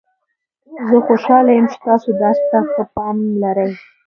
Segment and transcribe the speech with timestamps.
[0.87, 3.71] زه خوشحاله یم چې تاسو درس ته ښه پام لرئ